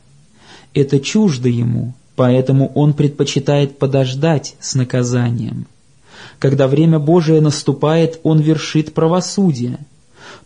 Это 0.74 1.00
чуждо 1.00 1.48
ему, 1.48 1.94
поэтому 2.18 2.70
он 2.76 2.92
предпочитает 2.92 3.80
подождать 3.80 4.58
с 4.60 4.76
наказанием. 4.76 5.68
Когда 6.38 6.68
время 6.68 7.00
Божие 7.00 7.40
наступает, 7.40 8.20
он 8.24 8.42
вершит 8.42 8.94
правосудие– 8.94 9.78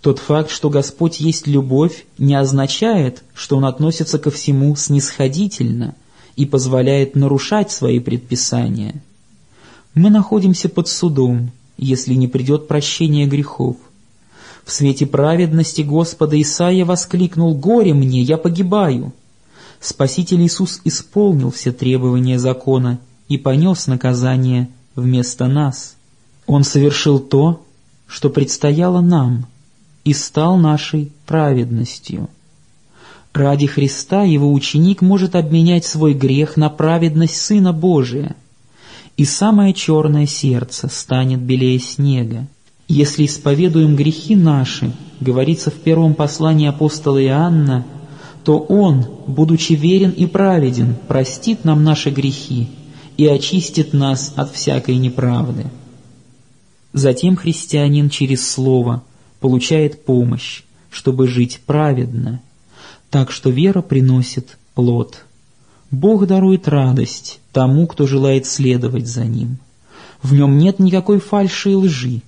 тот 0.01 0.19
факт, 0.19 0.49
что 0.49 0.69
Господь 0.69 1.19
есть 1.19 1.47
любовь, 1.47 2.05
не 2.17 2.35
означает, 2.35 3.23
что 3.33 3.57
Он 3.57 3.65
относится 3.65 4.19
ко 4.19 4.31
всему 4.31 4.75
снисходительно 4.75 5.95
и 6.35 6.45
позволяет 6.45 7.15
нарушать 7.15 7.71
свои 7.71 7.99
предписания. 7.99 9.01
Мы 9.93 10.09
находимся 10.09 10.69
под 10.69 10.87
судом, 10.87 11.51
если 11.77 12.13
не 12.13 12.27
придет 12.27 12.67
прощение 12.67 13.25
грехов. 13.25 13.77
В 14.63 14.71
свете 14.71 15.05
праведности 15.05 15.81
Господа 15.81 16.39
Исаия 16.39 16.85
воскликнул 16.85 17.55
«Горе 17.55 17.93
мне, 17.93 18.21
я 18.21 18.37
погибаю!» 18.37 19.13
Спаситель 19.79 20.41
Иисус 20.41 20.81
исполнил 20.83 21.51
все 21.51 21.71
требования 21.71 22.37
закона 22.37 22.99
и 23.29 23.37
понес 23.37 23.87
наказание 23.87 24.69
вместо 24.95 25.47
нас. 25.47 25.95
Он 26.45 26.63
совершил 26.63 27.19
то, 27.19 27.63
что 28.07 28.29
предстояло 28.29 29.01
нам– 29.01 29.47
и 30.07 30.13
стал 30.13 30.55
нашей 30.55 31.11
праведностью. 31.25 32.29
Ради 33.33 33.67
Христа 33.67 34.23
его 34.23 34.53
ученик 34.53 35.01
может 35.01 35.35
обменять 35.35 35.83
свой 35.83 36.13
грех 36.13 36.55
на 36.55 36.69
праведность 36.69 37.35
Сына 37.35 37.73
Божия, 37.73 38.37
и 39.17 39.25
самое 39.25 39.73
черное 39.73 40.25
сердце 40.25 40.87
станет 40.87 41.41
белее 41.41 41.77
снега. 41.79 42.47
Если 42.87 43.25
исповедуем 43.25 43.97
грехи 43.97 44.37
наши, 44.37 44.93
говорится 45.19 45.71
в 45.71 45.73
первом 45.73 46.13
послании 46.13 46.69
апостола 46.69 47.21
Иоанна, 47.21 47.85
то 48.45 48.59
Он, 48.59 49.05
будучи 49.27 49.73
верен 49.73 50.11
и 50.11 50.25
праведен, 50.25 50.95
простит 51.09 51.65
нам 51.65 51.83
наши 51.83 52.11
грехи 52.11 52.69
и 53.17 53.27
очистит 53.27 53.91
нас 53.91 54.31
от 54.37 54.53
всякой 54.53 54.95
неправды. 54.95 55.65
Затем 56.93 57.35
христианин 57.35 58.09
через 58.09 58.49
Слово– 58.49 59.03
получает 59.39 60.03
помощь, 60.05 60.63
чтобы 60.89 61.27
жить 61.27 61.61
праведно. 61.65 62.41
Так 63.09 63.31
что 63.31 63.49
вера 63.49 63.81
приносит 63.81 64.57
плод. 64.73 65.25
Бог 65.91 66.27
дарует 66.27 66.67
радость 66.67 67.39
тому, 67.53 67.87
кто 67.87 68.07
желает 68.07 68.45
следовать 68.45 69.07
за 69.07 69.25
Ним. 69.25 69.57
В 70.21 70.33
нем 70.33 70.57
нет 70.57 70.79
никакой 70.79 71.19
фальши 71.19 71.71
и 71.71 71.75
лжи. 71.75 72.21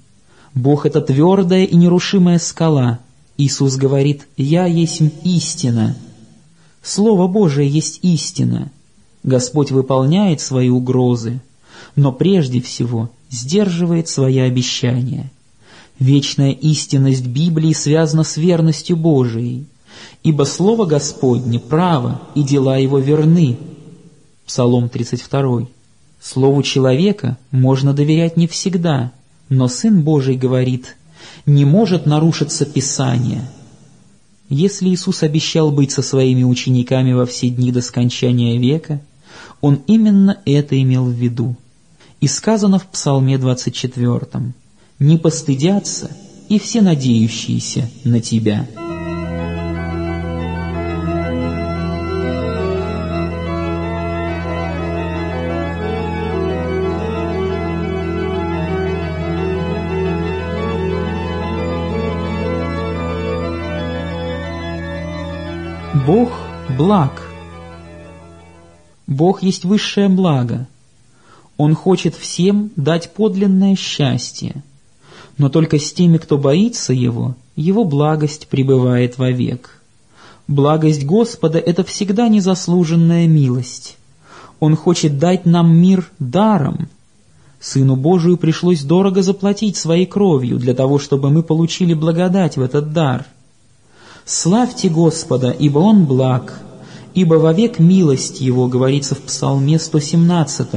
Бог— 0.54 0.86
это 0.88 1.02
твердая 1.02 1.65
и 1.65 1.76
нерушимая 1.76 2.39
скала. 2.39 3.00
Иисус 3.38 3.76
говорит 3.76 4.28
«Я 4.38 4.65
есть 4.65 5.02
истина». 5.24 5.95
Слово 6.82 7.28
Божие 7.28 7.67
есть 7.67 8.00
истина. 8.04 8.72
Господь 9.24 9.72
выполняет 9.72 10.39
свои 10.39 10.69
угрозы, 10.69 11.41
но 11.95 12.13
прежде 12.13 12.62
всего 12.62 13.10
сдерживает 13.30 14.08
свои 14.08 14.39
обещания– 14.39 15.30
Вечная 15.99 16.51
истинность 16.51 17.25
Библии 17.25 17.73
связана 17.73 18.23
с 18.23 18.38
верностью 18.38 18.95
Божией, 18.95 19.65
ибо 20.23 20.43
Слово 20.43 20.85
Господне 20.85 21.59
право, 21.59 22.21
и 22.35 22.43
дела 22.43 22.77
Его 22.77 22.99
верны. 22.99 23.57
Псалом 24.45 24.88
32. 24.88 25.67
Слову 26.21 26.63
человека 26.63 27.38
можно 27.51 27.93
доверять 27.93 28.38
не 28.38 28.47
всегда, 28.47 29.12
но 29.49 29.67
Сын 29.67 30.01
Божий 30.01 30.38
говорит, 30.38 30.95
не 31.45 31.65
может 31.65 32.05
нарушиться 32.05 32.65
Писание. 32.65 33.41
Если 34.47 34.89
Иисус 34.89 35.21
обещал 35.21 35.69
быть 35.69 35.91
со 35.91 36.01
своими 36.01 36.43
учениками 36.43 37.12
во 37.12 37.25
все 37.25 37.49
дни 37.49 37.73
до 37.73 37.81
скончания 37.81 38.57
века, 38.57 39.01
Он 39.59 39.81
именно 39.85 40.41
это 40.45 40.81
имел 40.81 41.05
в 41.05 41.12
виду. 41.12 41.57
И 42.21 42.27
сказано 42.27 42.79
в 42.79 42.88
Псалме 42.88 43.38
24 43.38 44.53
не 44.99 45.17
постыдятся 45.17 46.12
и 46.49 46.59
все 46.59 46.81
надеющиеся 46.81 47.89
на 48.03 48.19
Тебя. 48.19 48.67
Бог 66.05 66.31
благ. 66.75 67.21
Бог 69.05 69.43
есть 69.43 69.63
высшее 69.63 70.09
благо. 70.09 70.67
Он 71.57 71.75
хочет 71.75 72.15
всем 72.15 72.71
дать 72.75 73.13
подлинное 73.13 73.75
счастье. 73.75 74.63
Но 75.39 75.47
только 75.49 75.80
с 75.80 75.93
теми, 75.93 76.17
кто 76.17 76.38
боится 76.38 76.93
Его, 76.93 77.34
Его 77.56 77.86
благость 77.86 78.49
пребывает 78.49 79.17
вовек. 79.17 79.82
Благость 80.47 81.06
Господа— 81.06 81.58
это 81.65 81.86
всегда 81.86 82.28
незаслуженная 82.28 83.25
милость. 83.25 83.97
Он 84.60 84.75
хочет 84.75 85.17
дать 85.17 85.45
нам 85.45 85.73
мир 85.75 86.12
даром. 86.19 86.89
Сыну 87.62 87.95
Божию 87.95 88.36
пришлось 88.36 88.84
дорого 88.84 89.21
заплатить 89.21 89.78
своей 89.78 90.06
кровью 90.06 90.58
для 90.58 90.73
того, 90.73 90.99
чтобы 90.99 91.30
мы 91.30 91.41
получили 91.41 91.93
благодать 91.93 92.58
в 92.58 92.62
этот 92.62 92.91
дар. 92.91 93.25
«Славьте 94.25 94.89
Господа, 94.89 95.52
ибо 95.52 95.80
Он 95.80 96.06
благ, 96.06 96.60
ибо 97.13 97.36
вовек 97.36 97.80
милость 97.80 98.41
Его», 98.41 98.67
говорится 98.67 99.15
в 99.15 99.19
Псалме 99.19 99.80
117. 99.80 100.67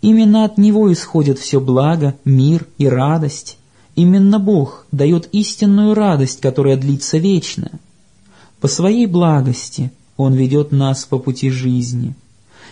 Именно 0.00 0.44
от 0.44 0.58
Него 0.58 0.92
исходит 0.92 1.38
все 1.38 1.60
благо, 1.60 2.14
мир 2.24 2.66
и 2.78 2.86
радость. 2.86 3.58
Именно 3.96 4.38
Бог 4.38 4.86
дает 4.92 5.28
истинную 5.32 5.94
радость, 5.94 6.40
которая 6.40 6.76
длится 6.76 7.18
вечно. 7.18 7.72
По 8.60 8.68
своей 8.68 9.06
благости 9.06 9.90
Он 10.16 10.34
ведет 10.34 10.70
нас 10.72 11.04
по 11.04 11.18
пути 11.18 11.50
жизни. 11.50 12.14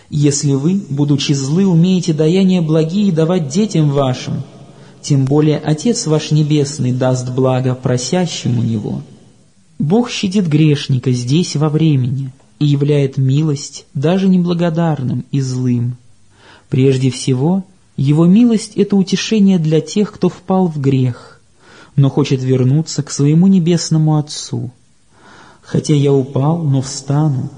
Если 0.09 0.53
вы, 0.53 0.81
будучи 0.89 1.33
злы, 1.33 1.65
умеете 1.65 2.13
даяния 2.13 2.61
благие 2.61 3.11
давать 3.11 3.49
детям 3.49 3.89
вашим, 3.91 4.43
тем 5.01 5.25
более 5.25 5.57
Отец 5.57 6.07
ваш 6.07 6.31
Небесный 6.31 6.93
даст 6.93 7.29
благо 7.29 7.75
просящему 7.75 8.63
Него. 8.63 9.01
Бог 9.79 10.09
щадит 10.09 10.47
грешника 10.47 11.11
здесь 11.11 11.57
во 11.57 11.67
времени 11.67 12.31
и 12.59 12.65
являет 12.65 13.17
милость 13.17 13.85
даже 13.93 14.29
неблагодарным 14.29 15.25
и 15.31 15.41
злым. 15.41 15.97
Прежде 16.69 17.09
всего, 17.09 17.63
Его 17.95 18.25
милость— 18.25 18.73
это 18.75 18.95
утешение 18.95 19.57
для 19.57 19.81
тех, 19.81 20.11
кто 20.11 20.29
впал 20.29 20.67
в 20.67 20.79
грех, 20.79 21.41
но 21.95 22.09
хочет 22.09 22.43
вернуться 22.43 23.03
к 23.03 23.09
своему 23.09 23.47
небесному 23.47 24.17
Отцу. 24.17 24.71
«Хотя 25.61 25.93
я 25.95 26.13
упал, 26.13 26.59
но 26.59 26.81
встану, 26.81 27.49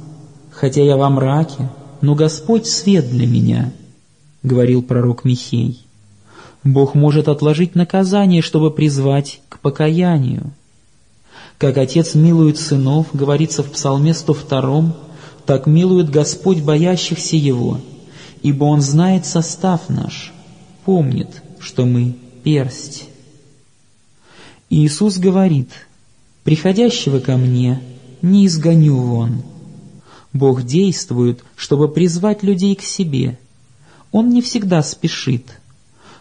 хотя 0.52 0.84
я 0.84 0.98
во 0.98 1.10
мраке, 1.10 1.70
но 2.02 2.16
Господь 2.16 2.66
свет 2.66 3.10
для 3.10 3.28
меня»,— 3.28 3.74
говорил 4.44 4.82
пророк 4.82 5.26
Михей. 5.26 5.86
Бог 6.64 6.96
может 6.96 7.28
отложить 7.28 7.76
наказание, 7.76 8.42
чтобы 8.42 8.72
призвать 8.72 9.42
к 9.50 9.60
покаянию. 9.60 10.52
Как 11.58 11.78
Отец 11.78 12.16
милует 12.16 12.58
сынов, 12.58 13.08
говорится 13.14 13.64
в 13.64 13.72
Псалме 13.72 14.14
102, 14.14 14.96
так 15.46 15.68
милует 15.68 16.10
Господь 16.10 16.62
боящихся 16.62 17.36
Его, 17.36 17.80
ибо 18.42 18.66
Он 18.66 18.82
знает 18.82 19.26
состав 19.26 19.90
наш, 19.90 20.34
помнит, 20.86 21.42
что 21.60 21.86
мы 21.86 22.16
персть. 22.44 23.10
Иисус 24.70 25.18
говорит, 25.18 25.70
«Приходящего 26.44 27.20
ко 27.20 27.38
мне 27.38 27.82
не 28.22 28.46
изгоню 28.46 28.96
вон». 28.98 29.44
Бог 30.32 30.64
действует, 30.64 31.44
чтобы 31.56 31.90
призвать 31.90 32.44
людей 32.44 32.76
к 32.76 32.82
себе. 32.82 33.40
Он 34.12 34.30
не 34.30 34.42
всегда 34.42 34.84
спешит, 34.84 35.60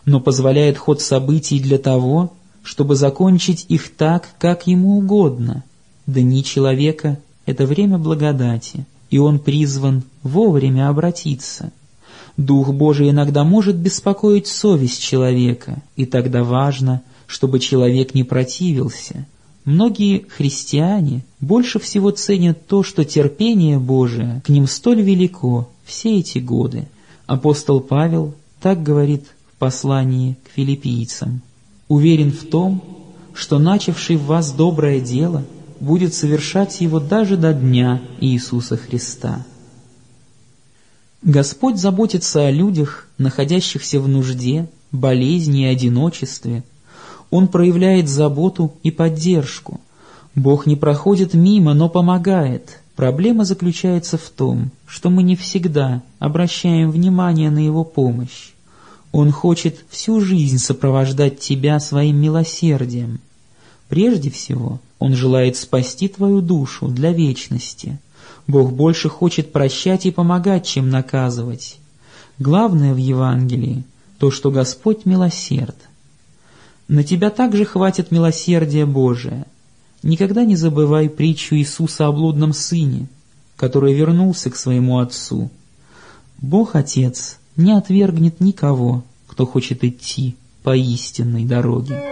но 0.07 0.21
позволяет 0.21 0.79
ход 0.79 1.03
событий 1.03 1.61
для 1.61 1.79
того, 1.79 2.33
чтобы 2.63 2.97
закончить 2.97 3.67
их 3.69 3.95
так, 3.95 4.29
как 4.39 4.67
ему 4.67 4.99
угодно. 4.99 5.63
Дни 6.07 6.43
человека— 6.43 7.19
это 7.47 7.67
время 7.67 7.99
благодати, 7.99 8.87
и 9.11 9.19
он 9.19 9.39
призван 9.39 10.03
вовремя 10.23 10.89
обратиться. 10.89 11.71
Дух 12.39 12.73
Божий 12.73 13.11
иногда 13.11 13.45
может 13.45 13.77
беспокоить 13.77 14.47
совесть 14.47 15.03
человека, 15.03 15.83
и 15.97 16.07
тогда 16.07 16.43
важно, 16.43 17.03
чтобы 17.27 17.61
человек 17.61 18.15
не 18.15 18.25
противился— 18.25 19.27
Многие 19.69 20.25
христиане 20.35 21.27
больше 21.41 21.79
всего 21.79 22.11
ценят 22.11 22.67
то, 22.67 22.83
что 22.83 23.05
терпение 23.05 23.79
Божие 23.79 24.41
к 24.47 24.49
ним 24.49 24.67
столь 24.67 25.03
велико 25.03 25.69
все 25.85 26.21
эти 26.21 26.39
годы. 26.39 26.89
Апостол 27.27 27.81
Павел 27.81 28.35
так 28.63 28.83
говорит 28.83 29.25
в 29.53 29.59
послании 29.59 30.39
к 30.43 30.57
филиппийцам. 30.57 31.43
«Уверен 31.87 32.33
в 32.33 32.47
том, 32.47 32.83
что 33.35 33.59
начавший 33.59 34.17
в 34.17 34.25
вас 34.25 34.53
доброе 34.53 35.01
дело 35.01 35.45
будет 35.81 36.15
совершать 36.15 36.81
его 36.81 36.99
даже 36.99 37.37
до 37.37 37.53
дня 37.53 38.01
Иисуса 38.23 38.79
Христа». 38.79 39.45
Господь 41.23 41.79
заботится 41.79 42.47
о 42.47 42.51
людях, 42.51 43.09
находящихся 43.19 44.01
в 44.01 44.09
нужде, 44.09 44.69
болезни 44.93 45.63
и 45.63 45.73
одиночестве– 45.73 46.65
он 47.31 47.49
проявляет 47.49 48.09
заботу 48.09 48.75
и 48.83 48.91
поддержку. 48.91 49.81
Бог 50.35 50.67
не 50.67 50.77
проходит 50.77 51.35
мимо, 51.35 51.75
но 51.75 51.89
помогает. 51.89 52.81
Проблема 52.97 53.45
заключается 53.45 54.19
в 54.19 54.29
том, 54.31 54.71
что 54.87 55.11
мы 55.11 55.23
не 55.23 55.37
всегда 55.37 56.03
обращаем 56.19 56.91
внимание 56.91 57.51
на 57.51 57.59
Его 57.59 57.85
помощь. 57.85 58.51
Он 59.13 59.31
хочет 59.31 59.85
всю 59.89 60.21
жизнь 60.21 60.59
сопровождать 60.59 61.39
тебя 61.39 61.81
своим 61.81 62.17
милосердием. 62.17 63.21
Прежде 63.89 64.31
всего, 64.31 64.81
Он 64.99 65.15
желает 65.15 65.57
спасти 65.57 66.09
твою 66.09 66.41
душу 66.41 66.89
для 66.89 67.13
вечности. 67.13 67.99
Бог 68.49 68.73
больше 68.73 69.11
хочет 69.11 69.53
прощать 69.53 70.07
и 70.07 70.11
помогать, 70.11 70.67
чем 70.67 70.89
наказывать. 70.89 71.79
Главное 72.39 72.95
в 72.95 72.97
Евангелии— 72.97 73.85
то, 74.19 74.31
что 74.31 74.51
Господь 74.51 75.05
милосерд. 75.05 75.77
На 76.89 77.05
тебя 77.05 77.29
также 77.29 77.67
хватит 77.67 78.11
милосердия 78.11 78.87
Божия. 78.87 79.47
Никогда 80.03 80.45
не 80.45 80.57
забывай 80.57 81.11
притчу 81.11 81.57
Иисуса 81.57 82.07
о 82.07 82.13
блудном 82.13 82.55
сыне, 82.55 83.09
который 83.57 83.93
вернулся 83.93 84.51
к 84.51 84.57
своему 84.57 84.99
отцу. 84.99 85.51
Бог 86.39 86.75
Отец 86.75 87.39
не 87.57 87.73
отвергнет 87.73 88.41
никого, 88.41 89.05
кто 89.27 89.45
хочет 89.45 89.85
идти 89.85 90.37
по 90.63 90.75
истинной 90.75 91.45
дороге. 91.45 92.03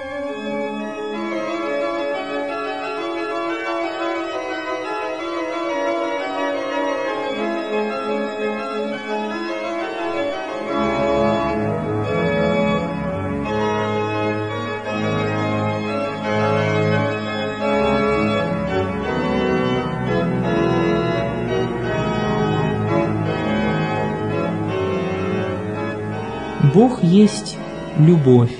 Бог 26.76 27.02
есть 27.02 27.56
любовь. 27.98 28.54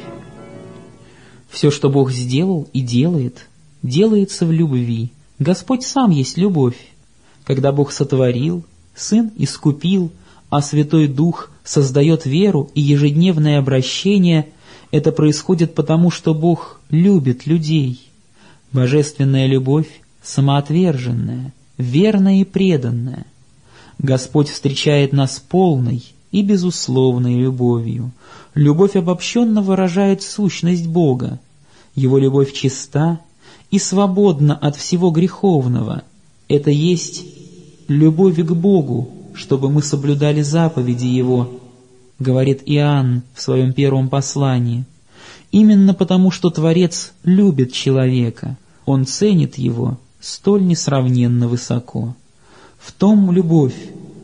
Все, 1.50 1.70
что 1.70 1.90
Бог 1.90 2.10
сделал 2.10 2.66
и 2.72 2.80
делает, 2.80 3.46
делается 3.82 4.46
в 4.46 4.52
любви. 4.52 5.10
Господь 5.38 5.82
сам 5.82 6.12
есть 6.12 6.38
любовь. 6.38 6.78
Когда 7.44 7.72
Бог 7.72 7.92
сотворил, 7.92 8.64
Сын 8.94 9.30
искупил, 9.36 10.12
а 10.48 10.62
Святой 10.62 11.08
Дух 11.08 11.50
создает 11.62 12.24
веру 12.24 12.70
и 12.72 12.80
ежедневное 12.80 13.58
обращение, 13.58 14.48
это 14.90 15.12
происходит 15.12 15.74
потому, 15.74 16.10
что 16.10 16.32
Бог 16.32 16.80
любит 16.88 17.44
людей. 17.44 18.00
Божественная 18.72 19.46
любовь 19.46 20.00
самоотверженная, 20.22 21.52
верная 21.76 22.40
и 22.40 22.44
преданная. 22.44 23.26
Господь 23.98 24.48
встречает 24.48 25.12
нас 25.12 25.38
полной, 25.38 26.02
и 26.32 26.42
безусловной 26.42 27.36
любовью. 27.36 28.10
Любовь 28.54 28.96
обобщенно 28.96 29.62
выражает 29.62 30.22
сущность 30.22 30.86
Бога. 30.86 31.38
Его 31.94 32.18
любовь 32.18 32.52
чиста 32.52 33.20
и 33.70 33.78
свободна 33.78 34.54
от 34.54 34.76
всего 34.76 35.10
греховного. 35.10 36.02
Это 36.48 36.70
есть 36.70 37.24
любовь 37.88 38.36
к 38.36 38.52
Богу, 38.52 39.10
чтобы 39.34 39.70
мы 39.70 39.82
соблюдали 39.82 40.42
заповеди 40.42 41.06
Его, 41.06 41.50
говорит 42.18 42.62
Иоанн 42.66 43.22
в 43.34 43.42
своем 43.42 43.72
первом 43.72 44.08
послании. 44.08 44.84
Именно 45.52 45.94
потому, 45.94 46.30
что 46.30 46.50
Творец 46.50 47.12
любит 47.24 47.72
человека, 47.72 48.56
Он 48.84 49.06
ценит 49.06 49.58
его 49.58 49.98
столь 50.20 50.66
несравненно 50.66 51.46
высоко. 51.48 52.14
В 52.78 52.92
том 52.92 53.30
любовь, 53.30 53.76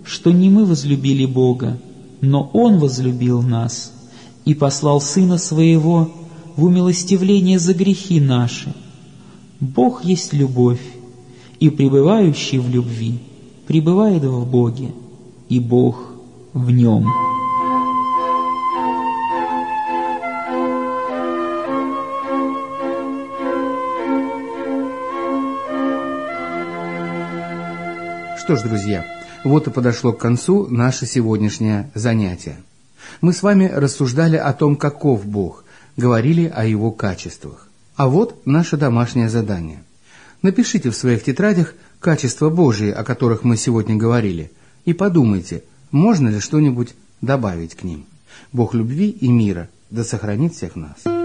что 0.05 0.31
не 0.33 0.51
мы 0.51 0.65
возлюбили 0.65 1.27
Бога, 1.27 1.79
но 2.23 2.49
Он 2.55 2.79
возлюбил 2.79 3.43
нас 3.43 3.93
и 4.47 4.55
послал 4.55 5.01
Сына 5.01 5.37
Своего 5.37 6.11
в 6.57 6.65
умилостивление 6.65 7.59
за 7.59 7.75
грехи 7.75 8.21
наши. 8.21 8.73
Бог 9.61 10.05
есть 10.05 10.33
любовь, 10.33 10.81
и 11.61 11.69
пребывающий 11.69 12.59
в 12.59 12.69
любви 12.71 13.19
пребывает 13.67 14.25
в 14.25 14.47
Боге, 14.47 14.93
и 15.49 15.61
Бог 15.61 16.13
в 16.53 16.71
нем. 16.71 17.07
Что 28.39 28.57
ж, 28.57 28.63
друзья, 28.63 29.05
вот 29.45 29.67
и 29.67 29.71
подошло 29.71 30.13
к 30.13 30.21
концу 30.21 30.67
наше 30.69 31.07
сегодняшнее 31.07 31.91
занятие. 31.95 32.57
Мы 33.21 33.33
с 33.33 33.43
вами 33.43 33.67
рассуждали 33.67 34.37
о 34.37 34.53
том, 34.53 34.77
каков 34.77 35.27
Бог, 35.27 35.65
говорили 35.97 36.47
о 36.47 36.65
Его 36.65 36.91
качествах. 36.91 37.69
А 37.97 38.09
вот 38.09 38.47
наше 38.47 38.77
домашнее 38.77 39.29
задание. 39.29 39.83
Напишите 40.41 40.91
в 40.91 40.97
своих 40.97 41.23
тетрадях 41.23 41.75
качества 42.01 42.51
Божии, 42.51 42.91
о 42.91 43.05
которых 43.05 43.45
мы 43.45 43.57
сегодня 43.57 43.97
говорили, 43.97 44.51
и 44.85 44.93
подумайте, 44.93 45.63
можно 45.91 46.29
ли 46.29 46.41
что-нибудь 46.41 46.95
добавить 47.21 47.75
к 47.75 47.85
ним. 47.85 48.07
Бог 48.53 48.75
любви 48.75 49.11
и 49.11 49.29
мира 49.29 49.69
да 49.91 50.05
сохранит 50.05 50.55
всех 50.55 50.75
нас. 50.75 51.22